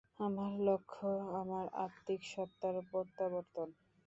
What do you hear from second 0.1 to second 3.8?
আমার লক্ষ্য আমার আত্মিক সত্তায় প্রত্যাবর্তন।